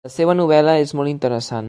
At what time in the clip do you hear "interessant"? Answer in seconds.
1.15-1.59